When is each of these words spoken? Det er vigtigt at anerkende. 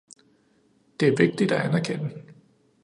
Det 0.99 1.07
er 1.07 1.15
vigtigt 1.17 1.51
at 1.51 1.61
anerkende. 1.69 2.23